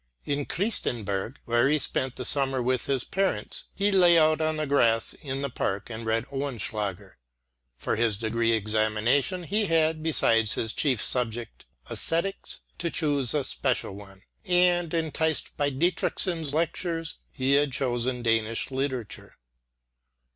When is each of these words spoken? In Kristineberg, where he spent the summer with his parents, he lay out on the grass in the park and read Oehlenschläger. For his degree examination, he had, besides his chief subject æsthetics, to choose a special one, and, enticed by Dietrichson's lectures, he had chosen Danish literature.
In 0.25 0.45
Kristineberg, 0.47 1.35
where 1.45 1.69
he 1.69 1.77
spent 1.77 2.15
the 2.15 2.25
summer 2.25 2.59
with 2.59 2.87
his 2.87 3.03
parents, 3.03 3.65
he 3.75 3.91
lay 3.91 4.17
out 4.17 4.41
on 4.41 4.57
the 4.57 4.65
grass 4.65 5.13
in 5.13 5.43
the 5.43 5.49
park 5.51 5.91
and 5.91 6.07
read 6.07 6.25
Oehlenschläger. 6.33 7.11
For 7.77 7.95
his 7.97 8.17
degree 8.17 8.53
examination, 8.53 9.43
he 9.43 9.65
had, 9.67 10.01
besides 10.01 10.55
his 10.55 10.73
chief 10.73 10.99
subject 11.01 11.65
æsthetics, 11.87 12.61
to 12.79 12.89
choose 12.89 13.35
a 13.35 13.43
special 13.43 13.91
one, 13.93 14.23
and, 14.43 14.91
enticed 14.91 15.55
by 15.55 15.69
Dietrichson's 15.69 16.51
lectures, 16.51 17.17
he 17.31 17.51
had 17.53 17.71
chosen 17.71 18.23
Danish 18.23 18.71
literature. 18.71 19.35